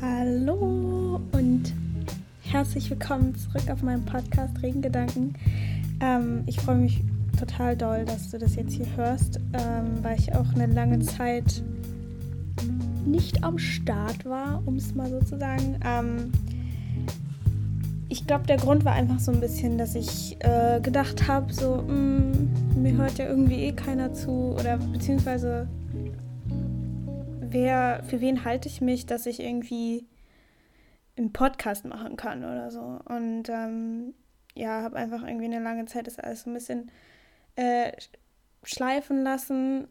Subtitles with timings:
[0.00, 1.72] Hallo und
[2.42, 5.34] herzlich willkommen zurück auf meinem Podcast Regengedanken.
[6.00, 7.00] Ähm, ich freue mich
[7.38, 11.62] total doll, dass du das jetzt hier hörst, ähm, weil ich auch eine lange Zeit
[13.06, 15.78] nicht am Start war, um es mal so zu sagen.
[15.84, 16.32] Ähm,
[18.08, 21.76] ich glaube, der Grund war einfach so ein bisschen, dass ich äh, gedacht habe, so,
[21.76, 25.66] mh, mm, mir hört ja irgendwie eh keiner zu oder beziehungsweise
[27.52, 30.06] wer, für wen halte ich mich, dass ich irgendwie
[31.16, 33.00] einen Podcast machen kann oder so.
[33.04, 34.14] Und ähm,
[34.54, 36.90] ja, habe einfach irgendwie eine lange Zeit das alles so ein bisschen
[37.56, 37.92] äh,
[38.62, 39.88] schleifen lassen,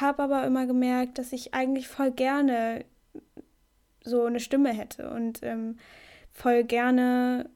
[0.00, 2.84] habe aber immer gemerkt, dass ich eigentlich voll gerne
[4.02, 5.78] so eine Stimme hätte und ähm,
[6.32, 7.48] voll gerne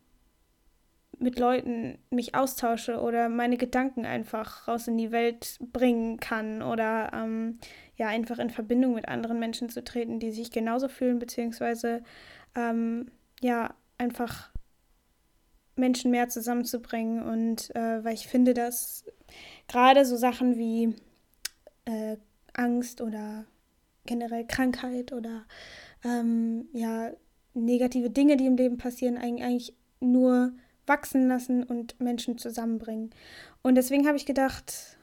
[1.21, 7.11] mit Leuten mich austausche oder meine Gedanken einfach raus in die Welt bringen kann oder
[7.13, 7.59] ähm,
[7.97, 12.03] ja einfach in Verbindung mit anderen Menschen zu treten, die sich genauso fühlen, beziehungsweise
[12.55, 13.11] ähm,
[13.41, 14.51] ja einfach
[15.75, 17.23] Menschen mehr zusammenzubringen.
[17.23, 19.05] Und äh, weil ich finde, dass
[19.67, 20.95] gerade so Sachen wie
[21.85, 22.17] äh,
[22.53, 23.45] Angst oder
[24.07, 25.45] generell Krankheit oder
[26.05, 27.11] ähm, ja
[27.55, 30.53] negative Dinge, die im Leben passieren, eigentlich nur
[30.89, 33.11] wachsen lassen und Menschen zusammenbringen.
[33.63, 34.99] Und deswegen habe ich gedacht,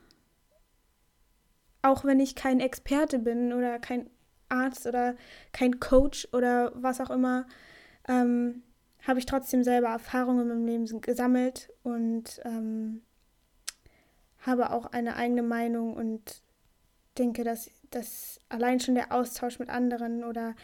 [1.82, 4.10] auch wenn ich kein Experte bin oder kein
[4.50, 5.16] Arzt oder
[5.52, 7.46] kein Coach oder was auch immer,
[8.08, 8.64] ähm,
[9.08, 13.02] habe ich trotzdem selber Erfahrungen meinem Leben gesammelt und ähm,
[14.40, 16.42] habe auch eine eigene Meinung und
[17.18, 20.56] denke, dass, dass allein schon der Austausch mit anderen oder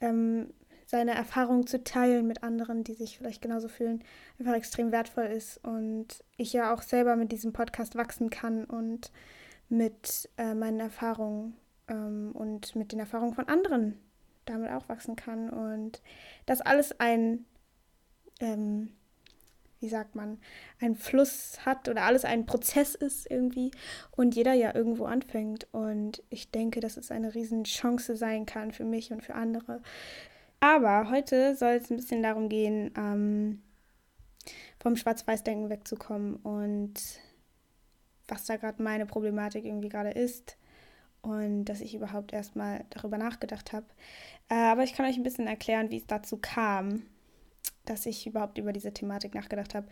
[0.00, 0.52] ähm,
[0.86, 4.02] seine Erfahrungen zu teilen mit anderen, die sich vielleicht genauso fühlen,
[4.38, 5.62] einfach extrem wertvoll ist.
[5.64, 9.10] Und ich ja auch selber mit diesem Podcast wachsen kann und
[9.68, 11.56] mit äh, meinen Erfahrungen
[11.88, 13.98] ähm, und mit den Erfahrungen von anderen
[14.44, 15.50] damit auch wachsen kann.
[15.50, 16.00] Und
[16.46, 17.44] das alles ein,
[18.38, 18.92] ähm,
[19.80, 20.38] wie sagt man,
[20.80, 23.72] ein Fluss hat oder alles ein Prozess ist irgendwie
[24.12, 25.66] und jeder ja irgendwo anfängt.
[25.72, 29.82] Und ich denke, dass es eine riesen Chance sein kann für mich und für andere,
[30.60, 33.62] aber heute soll es ein bisschen darum gehen, ähm,
[34.78, 36.94] vom Schwarz-Weiß-Denken wegzukommen und
[38.28, 40.56] was da gerade meine Problematik irgendwie gerade ist
[41.22, 43.86] und dass ich überhaupt erstmal darüber nachgedacht habe.
[44.48, 47.02] Äh, aber ich kann euch ein bisschen erklären, wie es dazu kam,
[47.84, 49.88] dass ich überhaupt über diese Thematik nachgedacht habe.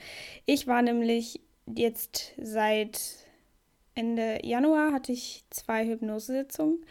[0.46, 3.00] Ich war nämlich jetzt seit
[3.94, 6.84] Ende Januar hatte ich zwei Hypnosesitzungen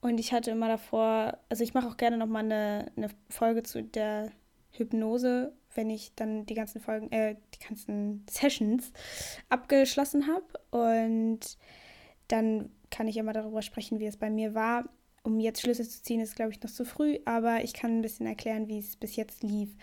[0.00, 3.82] und ich hatte immer davor, also ich mache auch gerne nochmal eine, eine Folge zu
[3.82, 4.30] der
[4.72, 8.92] Hypnose, wenn ich dann die ganzen Folgen, äh, die ganzen Sessions
[9.48, 10.44] abgeschlossen habe.
[10.70, 11.58] Und
[12.28, 14.88] dann kann ich immer darüber sprechen, wie es bei mir war.
[15.22, 18.02] Um jetzt Schlüsse zu ziehen, ist, glaube ich, noch zu früh, aber ich kann ein
[18.02, 19.74] bisschen erklären, wie es bis jetzt lief.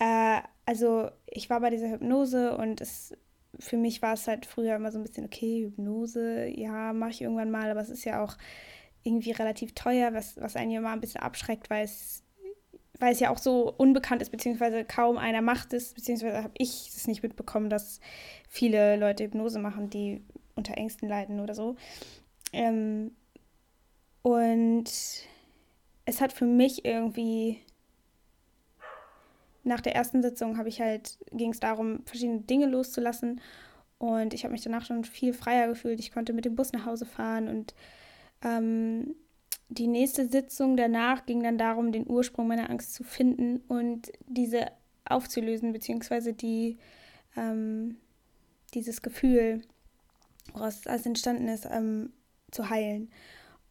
[0.00, 3.16] Äh, also, ich war bei dieser Hypnose und es,
[3.60, 7.22] für mich war es halt früher immer so ein bisschen, okay, Hypnose, ja, mache ich
[7.22, 8.36] irgendwann mal, aber es ist ja auch
[9.08, 12.22] irgendwie relativ teuer, was, was einen ja mal ein bisschen abschreckt, weil es,
[12.98, 16.88] weil es ja auch so unbekannt ist, beziehungsweise kaum einer macht es, beziehungsweise habe ich
[16.94, 18.00] es nicht mitbekommen, dass
[18.48, 20.22] viele Leute Hypnose machen, die
[20.54, 21.76] unter Ängsten leiden oder so.
[22.52, 23.12] Ähm,
[24.22, 24.90] und
[26.04, 27.60] es hat für mich irgendwie
[29.64, 33.40] nach der ersten Sitzung habe ich halt, ging es darum, verschiedene Dinge loszulassen.
[33.98, 36.00] Und ich habe mich danach schon viel freier gefühlt.
[36.00, 37.74] Ich konnte mit dem Bus nach Hause fahren und
[38.42, 39.14] ähm,
[39.68, 44.66] die nächste Sitzung danach ging dann darum, den Ursprung meiner Angst zu finden und diese
[45.04, 46.78] aufzulösen, beziehungsweise die,
[47.36, 47.96] ähm,
[48.74, 49.62] dieses Gefühl,
[50.52, 52.12] woraus alles entstanden ist, ähm,
[52.50, 53.10] zu heilen.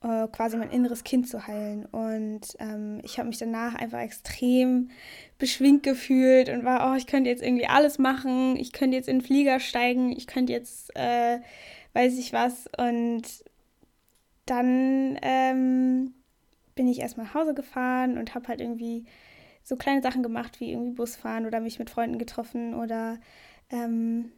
[0.03, 1.85] Äh, quasi mein inneres Kind zu heilen.
[1.85, 4.91] Und ähm, ich habe mich danach einfach extrem
[5.39, 9.19] beschwingt gefühlt und war, oh, ich könnte jetzt irgendwie alles machen, ich könnte jetzt in
[9.19, 11.39] den Flieger steigen, ich könnte jetzt, äh,
[11.94, 12.69] weiß ich was.
[12.77, 13.23] Und
[14.50, 16.13] dann ähm,
[16.75, 19.06] bin ich erstmal nach Hause gefahren und habe halt irgendwie
[19.63, 23.19] so kleine Sachen gemacht, wie irgendwie Busfahren oder mich mit Freunden getroffen oder
[23.69, 24.31] ähm,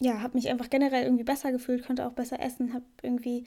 [0.00, 3.46] ja, habe mich einfach generell irgendwie besser gefühlt, konnte auch besser essen, habe irgendwie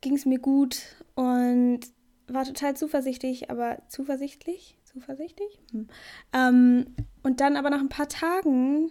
[0.00, 0.82] ging es mir gut
[1.14, 1.80] und
[2.28, 5.60] war total zuversichtlich, aber zuversichtlich, zuversichtlich.
[5.72, 5.88] Hm.
[6.32, 8.90] Ähm, und dann aber nach ein paar Tagen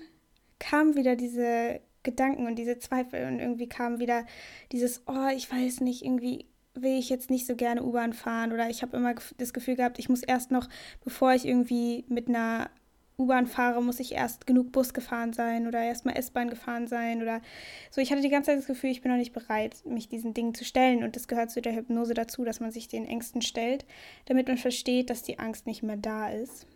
[0.60, 4.26] kam wieder diese Gedanken und diese Zweifel und irgendwie kam wieder
[4.72, 8.70] dieses, oh, ich weiß nicht, irgendwie will ich jetzt nicht so gerne U-Bahn fahren oder
[8.70, 10.70] ich habe immer das Gefühl gehabt, ich muss erst noch,
[11.04, 12.70] bevor ich irgendwie mit einer
[13.18, 17.22] U-Bahn fahre, muss ich erst genug Bus gefahren sein oder erst mal S-Bahn gefahren sein
[17.22, 17.42] oder
[17.90, 18.02] so.
[18.02, 20.54] Ich hatte die ganze Zeit das Gefühl, ich bin noch nicht bereit, mich diesen Dingen
[20.54, 21.04] zu stellen.
[21.04, 23.86] Und das gehört zu der Hypnose dazu, dass man sich den Ängsten stellt,
[24.26, 26.68] damit man versteht, dass die Angst nicht mehr da ist.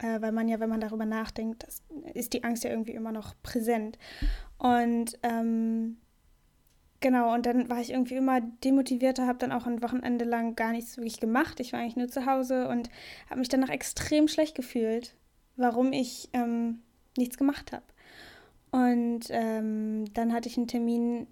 [0.00, 1.82] Äh, weil man ja, wenn man darüber nachdenkt, das,
[2.14, 3.98] ist die Angst ja irgendwie immer noch präsent.
[4.58, 5.98] Und ähm,
[7.00, 10.72] genau, und dann war ich irgendwie immer demotivierter, habe dann auch ein Wochenende lang gar
[10.72, 11.60] nichts wirklich gemacht.
[11.60, 12.90] Ich war eigentlich nur zu Hause und
[13.28, 15.14] habe mich danach extrem schlecht gefühlt
[15.60, 16.82] warum ich ähm,
[17.16, 17.84] nichts gemacht habe.
[18.70, 21.26] Und ähm, dann hatte ich einen Termin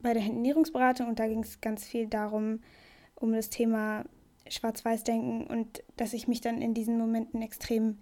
[0.00, 2.60] bei der Ernährungsberatung und da ging es ganz viel darum,
[3.14, 4.04] um das Thema
[4.50, 7.98] Schwarz-Weiß-Denken und dass ich mich dann in diesen Momenten extrem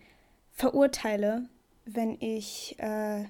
[0.50, 1.48] verurteile,
[1.84, 3.24] wenn ich äh,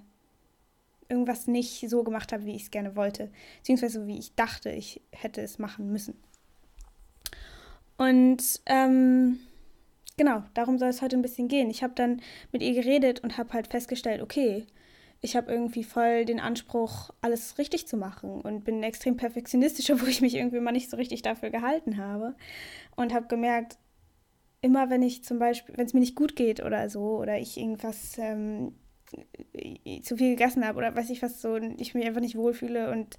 [1.09, 5.01] irgendwas nicht so gemacht habe, wie ich es gerne wollte, beziehungsweise wie ich dachte, ich
[5.11, 6.17] hätte es machen müssen.
[7.97, 9.39] Und ähm,
[10.17, 11.71] genau, darum soll es heute ein bisschen gehen.
[11.71, 12.21] Ich habe dann
[12.53, 14.67] mit ihr geredet und habe halt festgestellt, okay,
[15.21, 20.09] ich habe irgendwie voll den Anspruch, alles richtig zu machen und bin extrem perfektionistisch, obwohl
[20.09, 22.35] ich mich irgendwie mal nicht so richtig dafür gehalten habe.
[22.97, 23.79] Und habe gemerkt,
[24.61, 27.59] immer wenn ich zum Beispiel, wenn es mir nicht gut geht oder so, oder ich
[27.59, 28.75] irgendwas ähm,
[30.03, 32.91] zu viel gegessen habe oder weiß ich was so, und ich mich einfach nicht wohlfühle
[32.91, 33.17] und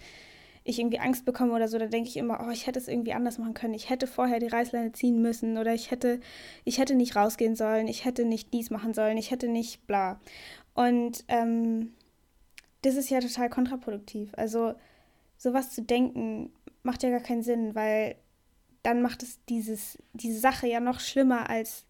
[0.68, 3.14] ich irgendwie Angst bekomme oder so, da denke ich immer, oh, ich hätte es irgendwie
[3.14, 3.76] anders machen können.
[3.76, 6.20] Ich hätte vorher die Reißleine ziehen müssen oder ich hätte,
[6.64, 10.20] ich hätte nicht rausgehen sollen, ich hätte nicht dies machen sollen, ich hätte nicht bla.
[10.74, 11.94] Und ähm,
[12.82, 14.32] das ist ja total kontraproduktiv.
[14.38, 14.74] Also
[15.38, 16.52] sowas zu denken
[16.82, 18.16] macht ja gar keinen Sinn, weil
[18.82, 21.86] dann macht es dieses, diese Sache ja noch schlimmer, als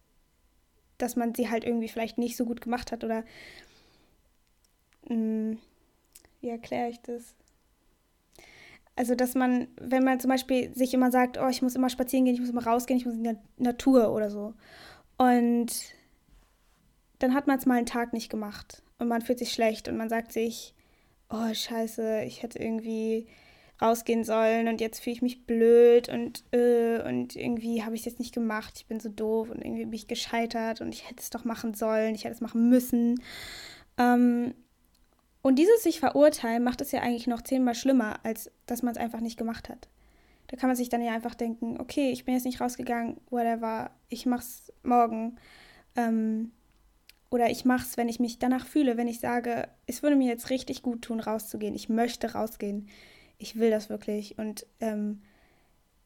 [0.98, 3.24] dass man sie halt irgendwie vielleicht nicht so gut gemacht hat oder
[5.08, 5.58] mh, hm,
[6.42, 7.34] wie erkläre ich das?
[8.96, 12.24] Also, dass man, wenn man zum Beispiel sich immer sagt, oh, ich muss immer spazieren
[12.24, 14.54] gehen, ich muss immer rausgehen, ich muss in die Natur oder so.
[15.18, 15.72] Und
[17.18, 19.96] dann hat man es mal einen Tag nicht gemacht und man fühlt sich schlecht und
[19.96, 20.74] man sagt sich,
[21.30, 23.26] oh, scheiße, ich hätte irgendwie
[23.80, 28.06] rausgehen sollen und jetzt fühle ich mich blöd und äh, und irgendwie habe ich es
[28.06, 31.20] jetzt nicht gemacht, ich bin so doof und irgendwie bin ich gescheitert und ich hätte
[31.20, 33.20] es doch machen sollen, ich hätte es machen müssen.
[33.98, 34.54] Ähm,
[35.46, 38.98] und dieses sich verurteilen macht es ja eigentlich noch zehnmal schlimmer, als dass man es
[38.98, 39.86] einfach nicht gemacht hat.
[40.48, 43.92] Da kann man sich dann ja einfach denken, okay, ich bin jetzt nicht rausgegangen, whatever,
[44.08, 45.36] ich mach's morgen.
[45.94, 46.50] Ähm,
[47.30, 50.50] oder ich mach's, wenn ich mich danach fühle, wenn ich sage, es würde mir jetzt
[50.50, 51.76] richtig gut tun, rauszugehen.
[51.76, 52.88] Ich möchte rausgehen.
[53.38, 54.36] Ich will das wirklich.
[54.40, 55.22] Und, ähm,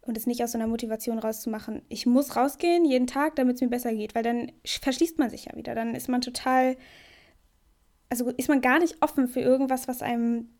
[0.03, 1.81] und es nicht aus so einer Motivation rauszumachen.
[1.89, 5.47] Ich muss rausgehen jeden Tag, damit es mir besser geht, weil dann verschließt man sich
[5.47, 5.75] ja wieder.
[5.75, 6.77] Dann ist man total
[8.11, 10.51] also ist man gar nicht offen für irgendwas, was einem,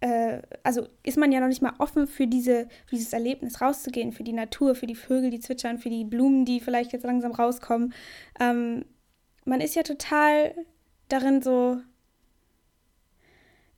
[0.00, 4.12] äh, also ist man ja noch nicht mal offen für, diese, für dieses Erlebnis rauszugehen,
[4.12, 7.32] für die Natur, für die Vögel, die zwitschern, für die Blumen, die vielleicht jetzt langsam
[7.32, 7.94] rauskommen.
[8.40, 8.84] Ähm,
[9.44, 10.54] man ist ja total
[11.08, 11.80] darin so,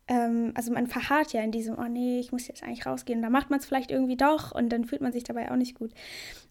[0.09, 3.21] ähm, also man verharrt ja in diesem, oh nee, ich muss jetzt eigentlich rausgehen.
[3.21, 5.75] Da macht man es vielleicht irgendwie doch und dann fühlt man sich dabei auch nicht
[5.75, 5.93] gut.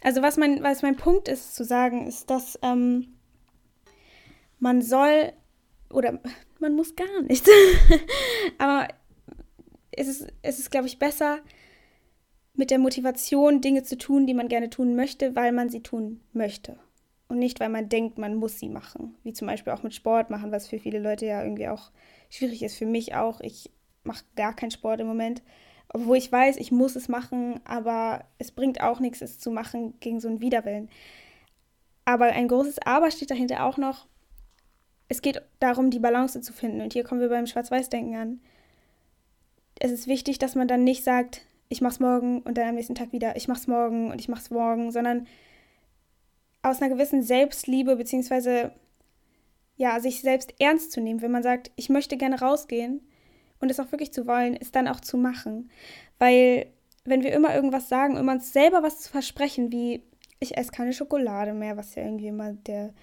[0.04, 3.16] Also was mein, was mein Punkt ist zu sagen, ist, dass ähm,
[4.60, 5.34] man soll
[5.96, 6.20] oder
[6.60, 7.50] man muss gar nichts.
[8.58, 8.88] Aber
[9.92, 11.40] es ist, es ist, glaube ich, besser,
[12.54, 16.22] mit der Motivation Dinge zu tun, die man gerne tun möchte, weil man sie tun
[16.34, 16.78] möchte.
[17.28, 19.16] Und nicht, weil man denkt, man muss sie machen.
[19.24, 21.92] Wie zum Beispiel auch mit Sport machen, was für viele Leute ja irgendwie auch
[22.30, 22.78] schwierig ist.
[22.78, 23.42] Für mich auch.
[23.42, 23.72] Ich
[24.04, 25.42] mache gar keinen Sport im Moment.
[25.90, 29.96] Obwohl ich weiß, ich muss es machen, aber es bringt auch nichts, es zu machen
[30.00, 30.90] gegen so einen Widerwillen.
[32.06, 34.08] Aber ein großes Aber steht dahinter auch noch,
[35.08, 36.82] es geht darum, die Balance zu finden.
[36.82, 38.40] Und hier kommen wir beim Schwarz-Weiß-Denken an.
[39.80, 42.96] Es ist wichtig, dass man dann nicht sagt, ich mach's morgen und dann am nächsten
[42.96, 45.28] Tag wieder, ich mach's morgen und ich mach's morgen, sondern
[46.62, 48.72] aus einer gewissen Selbstliebe, beziehungsweise
[49.78, 53.02] ja, sich selbst ernst zu nehmen, wenn man sagt, ich möchte gerne rausgehen
[53.60, 55.70] und es auch wirklich zu wollen, ist dann auch zu machen.
[56.18, 56.68] Weil,
[57.04, 60.04] wenn wir immer irgendwas sagen, immer uns selber was zu versprechen, wie
[60.40, 62.94] ich esse keine Schokolade mehr, was ja irgendwie immer der,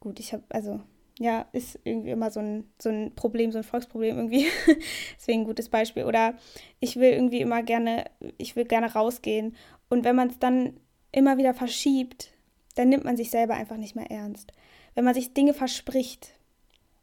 [0.00, 0.80] gut, ich habe, also
[1.18, 4.46] ja, ist irgendwie immer so ein, so ein Problem, so ein Volksproblem irgendwie.
[5.18, 6.04] Deswegen ein gutes Beispiel.
[6.04, 6.34] Oder
[6.80, 8.04] ich will irgendwie immer gerne,
[8.36, 9.56] ich will gerne rausgehen.
[9.88, 10.78] Und wenn man es dann
[11.10, 12.30] immer wieder verschiebt,
[12.76, 14.52] dann nimmt man sich selber einfach nicht mehr ernst.
[14.94, 16.34] Wenn man sich Dinge verspricht,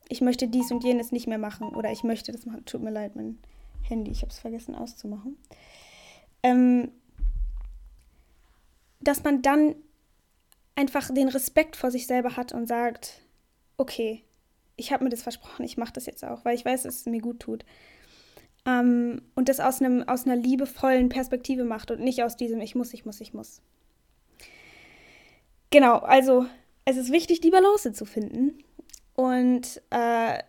[0.08, 2.92] ich möchte dies und jenes nicht mehr machen oder ich möchte das machen, tut mir
[2.92, 3.40] leid, mein
[3.82, 5.38] Handy, ich habe es vergessen auszumachen.
[6.44, 6.92] Ähm,
[9.02, 9.76] dass man dann
[10.76, 13.25] einfach den Respekt vor sich selber hat und sagt,
[13.78, 14.24] okay,
[14.76, 17.06] ich habe mir das versprochen, ich mache das jetzt auch, weil ich weiß, dass es
[17.06, 17.66] mir gut tut.
[18.66, 22.76] Ähm, und das aus, einem, aus einer liebevollen Perspektive macht und nicht aus diesem Ich
[22.76, 23.62] muss, ich muss, ich muss.
[25.70, 26.46] Genau, also
[26.86, 28.64] es ist wichtig, die Balance zu finden.
[29.14, 30.40] Und äh,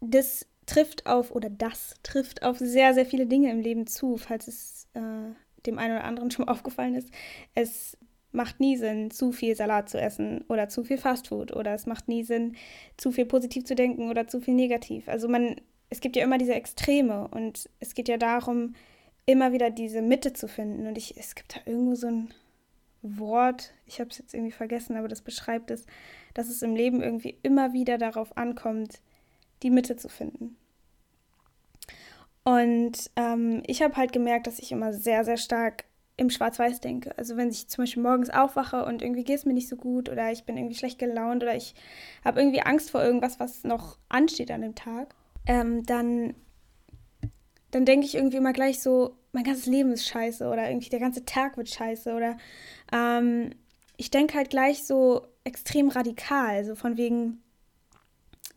[0.00, 4.48] das trifft auf, oder das trifft auf sehr, sehr viele Dinge im Leben zu, falls
[4.48, 5.34] es äh,
[5.66, 7.10] dem einen oder anderen schon mal aufgefallen ist.
[7.54, 7.96] Es
[8.34, 12.08] macht nie Sinn, zu viel Salat zu essen oder zu viel Fastfood oder es macht
[12.08, 12.56] nie Sinn,
[12.96, 15.08] zu viel positiv zu denken oder zu viel negativ.
[15.08, 15.56] Also man,
[15.90, 18.74] es gibt ja immer diese Extreme und es geht ja darum,
[19.26, 20.86] immer wieder diese Mitte zu finden.
[20.86, 22.34] Und ich, es gibt da irgendwo so ein
[23.02, 25.86] Wort, ich habe es jetzt irgendwie vergessen, aber das beschreibt es,
[26.32, 29.00] dass es im Leben irgendwie immer wieder darauf ankommt,
[29.62, 30.56] die Mitte zu finden.
[32.44, 35.84] Und ähm, ich habe halt gemerkt, dass ich immer sehr, sehr stark
[36.16, 37.16] im Schwarz-Weiß denke.
[37.18, 40.08] Also wenn ich zum Beispiel morgens aufwache und irgendwie geht es mir nicht so gut
[40.08, 41.74] oder ich bin irgendwie schlecht gelaunt oder ich
[42.24, 45.14] habe irgendwie Angst vor irgendwas, was noch ansteht an dem Tag,
[45.46, 46.34] ähm, dann,
[47.72, 51.00] dann denke ich irgendwie immer gleich so, mein ganzes Leben ist scheiße oder irgendwie der
[51.00, 52.36] ganze Tag wird scheiße oder
[52.92, 53.50] ähm,
[53.96, 57.42] ich denke halt gleich so extrem radikal, so von wegen,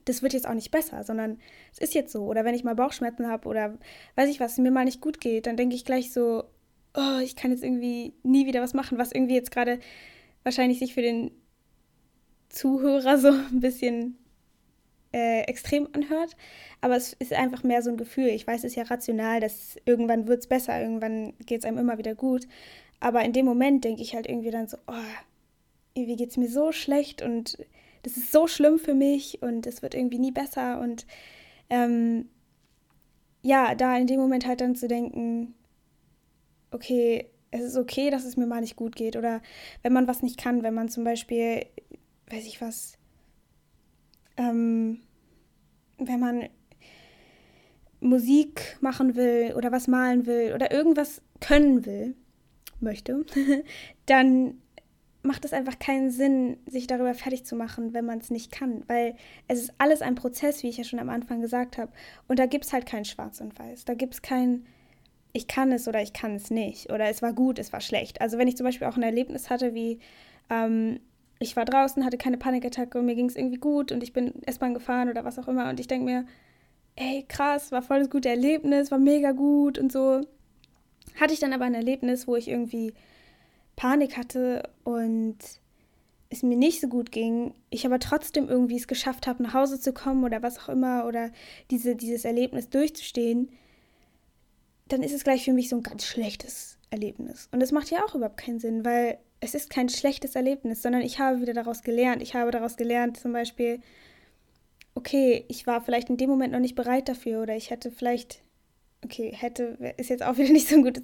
[0.05, 1.39] das wird jetzt auch nicht besser, sondern
[1.71, 2.25] es ist jetzt so.
[2.25, 3.77] Oder wenn ich mal Bauchschmerzen habe oder
[4.15, 6.45] weiß ich was, mir mal nicht gut geht, dann denke ich gleich so,
[6.97, 9.79] oh, ich kann jetzt irgendwie nie wieder was machen, was irgendwie jetzt gerade
[10.43, 11.31] wahrscheinlich sich für den
[12.49, 14.17] Zuhörer so ein bisschen
[15.13, 16.35] äh, extrem anhört.
[16.81, 18.27] Aber es ist einfach mehr so ein Gefühl.
[18.27, 21.97] Ich weiß es ja rational, dass irgendwann wird es besser, irgendwann geht es einem immer
[21.97, 22.47] wieder gut.
[22.99, 24.93] Aber in dem Moment denke ich halt irgendwie dann so, oh,
[25.93, 27.57] irgendwie geht es mir so schlecht und
[28.03, 30.79] das ist so schlimm für mich und es wird irgendwie nie besser.
[30.79, 31.05] Und
[31.69, 32.29] ähm,
[33.43, 35.53] ja, da in dem Moment halt dann zu denken,
[36.71, 39.15] okay, es ist okay, dass es mir mal nicht gut geht.
[39.15, 39.41] Oder
[39.81, 41.65] wenn man was nicht kann, wenn man zum Beispiel,
[42.29, 42.97] weiß ich was,
[44.37, 45.01] ähm,
[45.97, 46.49] wenn man
[47.99, 52.15] Musik machen will oder was malen will oder irgendwas können will,
[52.79, 53.25] möchte,
[54.05, 54.61] dann
[55.23, 58.83] macht es einfach keinen Sinn, sich darüber fertig zu machen, wenn man es nicht kann.
[58.87, 59.15] Weil
[59.47, 61.91] es ist alles ein Prozess, wie ich ja schon am Anfang gesagt habe.
[62.27, 63.85] Und da gibt es halt kein Schwarz und Weiß.
[63.85, 64.65] Da gibt es kein
[65.37, 66.91] ich kann es oder ich kann es nicht.
[66.91, 68.21] Oder es war gut, es war schlecht.
[68.21, 69.99] Also wenn ich zum Beispiel auch ein Erlebnis hatte, wie
[70.49, 70.99] ähm,
[71.39, 74.33] ich war draußen, hatte keine Panikattacke und mir ging es irgendwie gut und ich bin
[74.43, 76.25] S-Bahn gefahren oder was auch immer und ich denke mir,
[76.95, 80.21] ey, krass, war voll das gute Erlebnis, war mega gut und so.
[81.19, 82.93] Hatte ich dann aber ein Erlebnis, wo ich irgendwie
[83.75, 85.37] Panik hatte und
[86.29, 89.79] es mir nicht so gut ging, ich aber trotzdem irgendwie es geschafft habe, nach Hause
[89.79, 91.31] zu kommen oder was auch immer oder
[91.69, 93.49] diese, dieses Erlebnis durchzustehen,
[94.87, 97.49] dann ist es gleich für mich so ein ganz schlechtes Erlebnis.
[97.51, 101.01] Und das macht ja auch überhaupt keinen Sinn, weil es ist kein schlechtes Erlebnis, sondern
[101.01, 102.21] ich habe wieder daraus gelernt.
[102.21, 103.81] Ich habe daraus gelernt, zum Beispiel,
[104.95, 108.41] okay, ich war vielleicht in dem Moment noch nicht bereit dafür oder ich hätte vielleicht,
[109.03, 111.03] okay, hätte, ist jetzt auch wieder nicht so ein gutes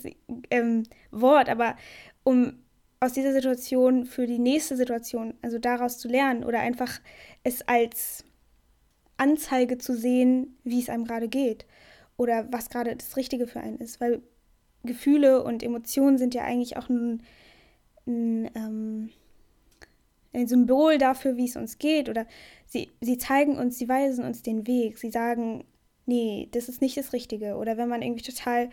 [0.49, 1.75] ähm, Wort, aber
[2.23, 2.53] um
[2.99, 7.01] aus dieser Situation für die nächste Situation, also daraus zu lernen oder einfach
[7.43, 8.23] es als
[9.17, 11.65] Anzeige zu sehen, wie es einem gerade geht
[12.23, 14.01] oder was gerade das Richtige für einen ist.
[14.01, 14.21] Weil
[14.83, 17.23] Gefühle und Emotionen sind ja eigentlich auch ein,
[18.05, 19.09] ein, ähm,
[20.33, 22.09] ein Symbol dafür, wie es uns geht.
[22.09, 22.25] Oder
[22.65, 24.97] sie, sie zeigen uns, sie weisen uns den Weg.
[24.97, 25.65] Sie sagen,
[26.05, 27.55] nee, das ist nicht das Richtige.
[27.55, 28.69] Oder wenn man irgendwie total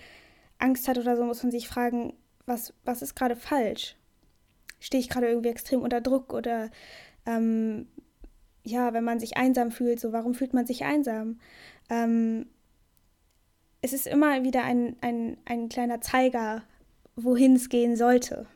[0.58, 2.14] Angst hat oder so, muss man sich fragen,
[2.46, 3.96] was, was ist gerade falsch?
[4.78, 6.32] Stehe ich gerade irgendwie extrem unter Druck?
[6.32, 6.70] Oder
[7.26, 7.86] ähm,
[8.64, 11.38] ja, wenn man sich einsam fühlt, so warum fühlt man sich einsam?
[11.88, 12.46] Ähm,
[13.82, 16.62] es ist immer wieder ein, ein, ein kleiner Zeiger,
[17.16, 18.46] wohin es gehen sollte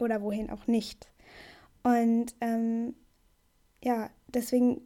[0.00, 1.08] oder wohin auch nicht.
[1.82, 2.94] Und ähm,
[3.82, 4.82] ja, deswegen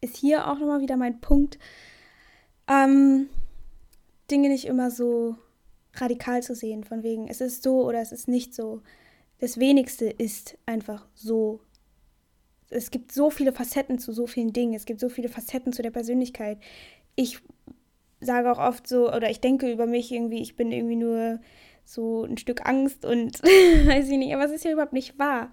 [0.00, 1.58] ist hier auch nochmal wieder mein Punkt,
[2.68, 3.28] ähm,
[4.30, 5.36] Dinge nicht immer so
[5.94, 8.82] radikal zu sehen, von wegen, es ist so oder es ist nicht so.
[9.38, 11.60] Das Wenigste ist einfach so.
[12.70, 15.82] Es gibt so viele Facetten zu so vielen Dingen, es gibt so viele Facetten zu
[15.82, 16.58] der Persönlichkeit.
[17.14, 17.40] Ich
[18.24, 21.40] sage auch oft so, oder ich denke über mich irgendwie, ich bin irgendwie nur
[21.84, 25.52] so ein Stück Angst und weiß ich nicht, aber es ist ja überhaupt nicht wahr.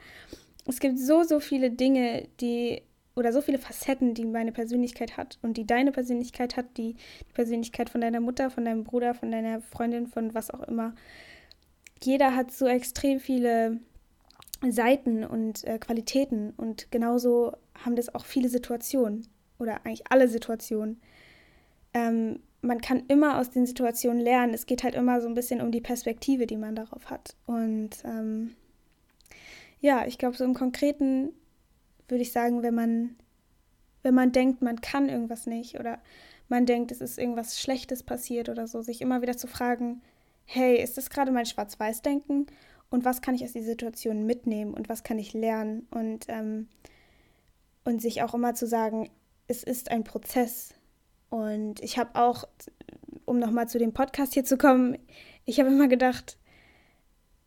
[0.65, 2.83] Es gibt so, so viele Dinge, die,
[3.15, 7.33] oder so viele Facetten, die meine Persönlichkeit hat und die deine Persönlichkeit hat, die, die
[7.33, 10.93] Persönlichkeit von deiner Mutter, von deinem Bruder, von deiner Freundin, von was auch immer.
[12.03, 13.79] Jeder hat so extrem viele
[14.67, 19.27] Seiten und äh, Qualitäten und genauso haben das auch viele Situationen
[19.59, 21.01] oder eigentlich alle Situationen.
[21.93, 24.53] Ähm, man kann immer aus den Situationen lernen.
[24.53, 27.36] Es geht halt immer so ein bisschen um die Perspektive, die man darauf hat.
[27.46, 28.56] Und ähm,
[29.80, 31.32] ja, ich glaube, so im Konkreten
[32.08, 33.15] würde ich sagen, wenn man,
[34.03, 36.00] wenn man denkt, man kann irgendwas nicht oder
[36.50, 40.01] man denkt, es ist irgendwas Schlechtes passiert oder so, sich immer wieder zu fragen,
[40.46, 42.48] hey, ist das gerade mein Schwarz-Weiß-Denken?
[42.89, 45.88] Und was kann ich aus dieser Situation mitnehmen und was kann ich lernen?
[45.91, 46.68] Und, ähm,
[47.86, 49.10] und sich auch immer zu sagen,
[49.48, 50.74] es ist ein Prozess.
[51.31, 52.43] Und ich habe auch,
[53.23, 54.97] um nochmal zu dem Podcast hier zu kommen,
[55.45, 56.38] ich habe immer gedacht,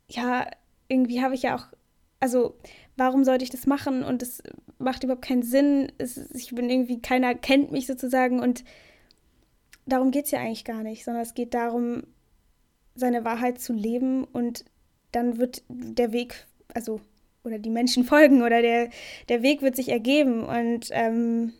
[0.08, 0.46] ja,
[0.88, 1.66] irgendwie habe ich ja auch,
[2.18, 2.56] also
[2.96, 4.02] warum sollte ich das machen?
[4.02, 4.42] Und es
[4.78, 5.92] macht überhaupt keinen Sinn.
[5.98, 8.64] Es, ich bin irgendwie, keiner kennt mich sozusagen und
[9.84, 12.04] darum geht es ja eigentlich gar nicht, sondern es geht darum,
[12.94, 14.64] seine Wahrheit zu leben und
[15.12, 17.02] dann wird der Weg, also,
[17.44, 18.88] oder die Menschen folgen oder der,
[19.28, 21.52] der Weg wird sich ergeben und ähm,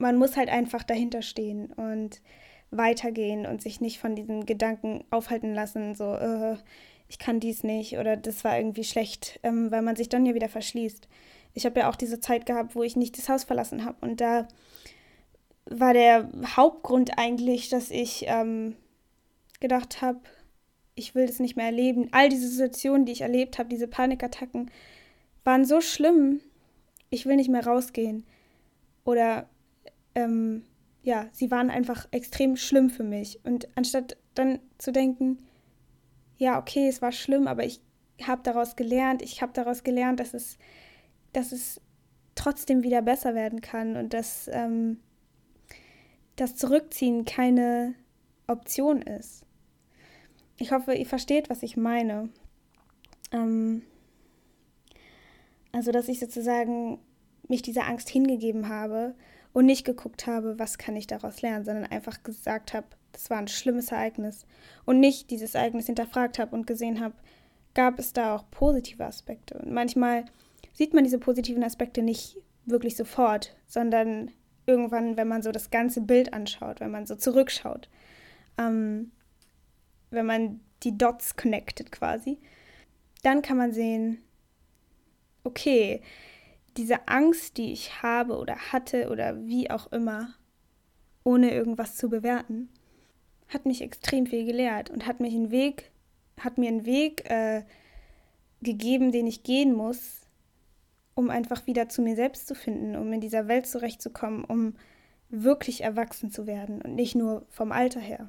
[0.00, 2.20] man muss halt einfach dahinter stehen und
[2.70, 6.56] weitergehen und sich nicht von diesen Gedanken aufhalten lassen, so, äh,
[7.08, 10.34] ich kann dies nicht oder das war irgendwie schlecht, ähm, weil man sich dann ja
[10.34, 11.08] wieder verschließt.
[11.54, 14.20] Ich habe ja auch diese Zeit gehabt, wo ich nicht das Haus verlassen habe und
[14.20, 14.48] da
[15.66, 18.76] war der Hauptgrund eigentlich, dass ich ähm,
[19.60, 20.20] gedacht habe,
[20.94, 22.08] ich will das nicht mehr erleben.
[22.12, 24.70] All diese Situationen, die ich erlebt habe, diese Panikattacken,
[25.44, 26.40] waren so schlimm.
[27.08, 28.24] Ich will nicht mehr rausgehen.
[29.04, 29.48] Oder
[30.14, 30.64] ähm,
[31.02, 33.40] ja, sie waren einfach extrem schlimm für mich.
[33.44, 35.38] Und anstatt dann zu denken,
[36.36, 37.80] ja, okay, es war schlimm, aber ich
[38.22, 40.58] habe daraus gelernt, ich habe daraus gelernt, dass es,
[41.32, 41.80] dass es
[42.34, 44.98] trotzdem wieder besser werden kann und dass ähm,
[46.36, 47.94] das Zurückziehen keine
[48.46, 49.44] Option ist.
[50.56, 52.28] Ich hoffe, ihr versteht, was ich meine.
[53.32, 53.82] Ähm,
[55.72, 56.98] also, dass ich sozusagen
[57.48, 59.14] mich dieser Angst hingegeben habe
[59.52, 63.38] und nicht geguckt habe, was kann ich daraus lernen, sondern einfach gesagt habe, das war
[63.38, 64.46] ein schlimmes Ereignis
[64.84, 67.14] und nicht dieses Ereignis hinterfragt habe und gesehen habe,
[67.74, 69.58] gab es da auch positive Aspekte.
[69.58, 70.24] Und manchmal
[70.72, 74.30] sieht man diese positiven Aspekte nicht wirklich sofort, sondern
[74.66, 77.88] irgendwann, wenn man so das ganze Bild anschaut, wenn man so zurückschaut,
[78.58, 79.10] ähm,
[80.10, 82.38] wenn man die Dots connected quasi,
[83.22, 84.22] dann kann man sehen,
[85.44, 86.02] okay,
[86.76, 90.34] diese Angst, die ich habe oder hatte oder wie auch immer,
[91.24, 92.68] ohne irgendwas zu bewerten,
[93.48, 95.90] hat mich extrem viel gelehrt und hat mich einen Weg,
[96.38, 97.64] hat mir einen Weg äh,
[98.62, 100.22] gegeben, den ich gehen muss,
[101.14, 104.74] um einfach wieder zu mir selbst zu finden, um in dieser Welt zurechtzukommen, um
[105.28, 108.28] wirklich erwachsen zu werden und nicht nur vom Alter her.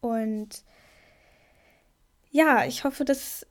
[0.00, 0.64] Und
[2.30, 3.46] ja, ich hoffe, dass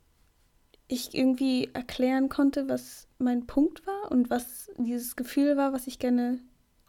[0.89, 5.99] ich irgendwie erklären konnte, was mein Punkt war und was dieses Gefühl war, was ich
[5.99, 6.39] gerne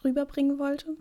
[0.03, 0.97] rüberbringen wollte.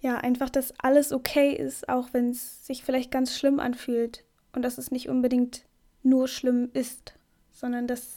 [0.00, 4.62] Ja, einfach, dass alles okay ist, auch wenn es sich vielleicht ganz schlimm anfühlt und
[4.62, 5.64] dass es nicht unbedingt
[6.02, 7.14] nur schlimm ist,
[7.50, 8.16] sondern dass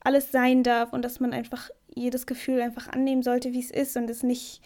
[0.00, 3.96] alles sein darf und dass man einfach jedes Gefühl einfach annehmen sollte, wie es ist
[3.96, 4.60] und es nicht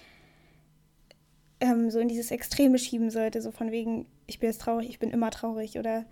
[1.60, 4.98] ähm, so in dieses Extreme schieben sollte, so von wegen, ich bin jetzt traurig, ich
[4.98, 5.78] bin immer traurig.
[5.78, 6.04] Oder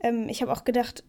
[0.00, 1.04] ähm, ich habe auch gedacht,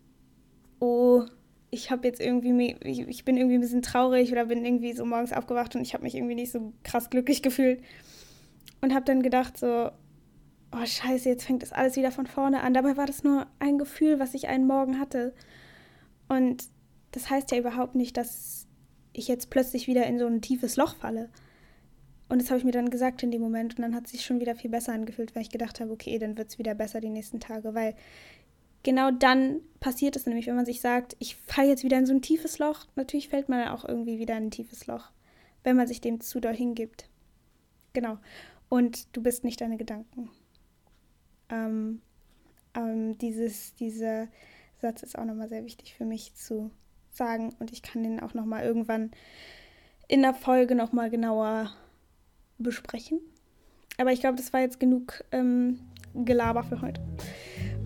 [0.80, 1.24] oh,
[1.72, 5.06] ich habe jetzt irgendwie, ich, ich bin irgendwie ein bisschen traurig oder bin irgendwie so
[5.06, 7.82] morgens aufgewacht und ich habe mich irgendwie nicht so krass glücklich gefühlt.
[8.82, 9.92] Und habe dann gedacht so,
[10.72, 12.74] oh scheiße, jetzt fängt das alles wieder von vorne an.
[12.74, 15.34] Dabei war das nur ein Gefühl, was ich einen Morgen hatte.
[16.28, 16.64] Und
[17.12, 18.68] das heißt ja überhaupt nicht, dass
[19.14, 21.30] ich jetzt plötzlich wieder in so ein tiefes Loch falle.
[22.30, 24.24] Und das habe ich mir dann gesagt in dem Moment und dann hat es sich
[24.24, 27.02] schon wieder viel besser angefühlt, weil ich gedacht habe, okay, dann wird es wieder besser
[27.02, 27.96] die nächsten Tage, weil
[28.84, 32.14] genau dann passiert es nämlich, wenn man sich sagt, ich falle jetzt wieder in so
[32.14, 32.86] ein tiefes Loch.
[32.96, 35.12] Natürlich fällt man auch irgendwie wieder in ein tiefes Loch,
[35.64, 37.10] wenn man sich dem zu doll hingibt.
[37.94, 38.18] Genau.
[38.68, 40.30] Und du bist nicht deine Gedanken.
[41.50, 42.02] Ähm,
[42.76, 44.28] ähm, dieses, dieser
[44.82, 46.72] Satz ist auch nochmal sehr wichtig für mich zu
[47.12, 49.12] sagen und ich kann den auch nochmal irgendwann
[50.08, 51.72] in der Folge nochmal genauer
[52.58, 53.20] besprechen.
[53.98, 55.80] Aber ich glaube, das war jetzt genug ähm,
[56.14, 57.02] Gelaber für heute.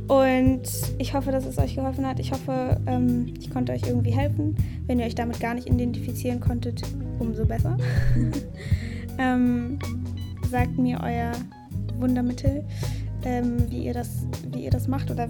[0.08, 0.64] Und
[0.98, 2.20] ich hoffe, dass es euch geholfen hat.
[2.20, 4.56] Ich hoffe, ähm, ich konnte euch irgendwie helfen.
[4.86, 6.82] Wenn ihr euch damit gar nicht identifizieren konntet,
[7.20, 7.78] umso besser.
[9.18, 9.80] ähm,
[10.50, 11.32] sagt mir euer
[12.00, 12.66] Wundermittel,
[13.24, 15.10] ähm, wie, ihr das, wie ihr das macht.
[15.10, 15.30] Oder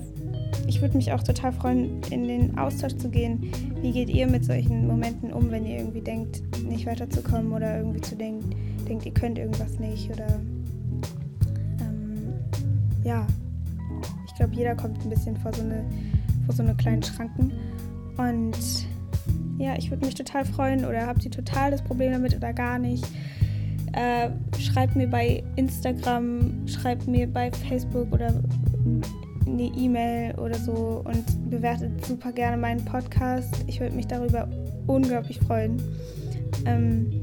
[0.66, 3.52] ich würde mich auch total freuen, in den Austausch zu gehen.
[3.82, 8.02] Wie geht ihr mit solchen Momenten um, wenn ihr irgendwie denkt, nicht weiterzukommen oder irgendwie
[8.02, 8.50] zu denken,
[8.88, 10.40] denkt, ihr könnt irgendwas nicht oder
[11.80, 12.34] ähm,
[13.04, 13.28] ja,
[14.34, 15.86] ich glaube, jeder kommt ein bisschen vor so eine,
[16.48, 17.52] vor so eine kleinen Schranken.
[18.18, 18.88] Und
[19.60, 22.80] ja, ich würde mich total freuen oder habt ihr total das Problem damit oder gar
[22.80, 23.06] nicht.
[23.92, 28.34] Äh, schreibt mir bei Instagram, schreibt mir bei Facebook oder
[29.46, 33.64] eine E-Mail oder so und bewertet super gerne meinen Podcast.
[33.68, 34.48] Ich würde mich darüber
[34.88, 35.80] unglaublich freuen.
[36.66, 37.22] Ähm,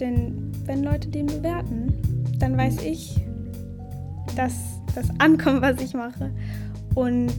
[0.00, 1.92] denn wenn Leute den bewerten,
[2.38, 3.20] dann weiß ich,
[4.36, 6.30] dass das ankommt, was ich mache
[6.94, 7.32] und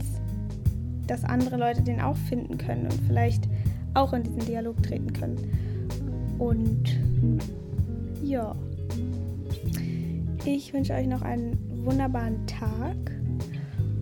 [1.06, 3.48] dass andere Leute den auch finden können und vielleicht
[3.94, 5.36] auch in diesen Dialog treten können.
[6.38, 6.98] Und
[8.22, 8.54] ja,
[10.44, 12.96] ich wünsche euch noch einen wunderbaren Tag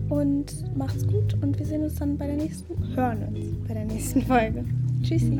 [0.09, 3.85] und macht's gut und wir sehen uns dann bei der nächsten, hören uns bei der
[3.85, 4.65] nächsten Folge.
[5.01, 5.39] Tschüssi.